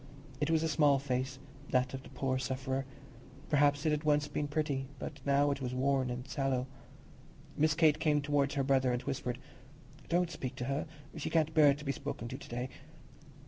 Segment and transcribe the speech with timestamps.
[0.39, 1.37] It was a small face,
[1.69, 2.87] that of the poor sufferer;
[3.51, 6.65] perhaps it had once been pretty, but now it was worn and sallow.
[7.55, 9.37] Miss Kate came towards her brother and whispered,
[10.09, 10.87] "Don't speak to her;
[11.17, 12.69] she can't bear to be spoken to to day."